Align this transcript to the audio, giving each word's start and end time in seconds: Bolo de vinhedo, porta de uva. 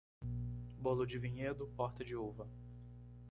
Bolo 0.79 1.05
de 1.05 1.19
vinhedo, 1.19 1.67
porta 1.77 2.03
de 2.03 2.15
uva. 2.15 2.49